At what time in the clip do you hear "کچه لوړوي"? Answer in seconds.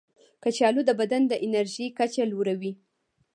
1.97-2.71